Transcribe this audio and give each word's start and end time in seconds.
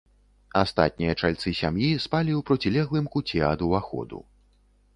Астатнія 0.61 1.13
чальцы 1.23 1.53
сям'і 1.59 1.91
спалі 2.07 2.31
ў 2.39 2.47
процілеглым 2.49 3.05
куце 3.17 3.39
ад 3.51 3.59
уваходу. 3.69 4.27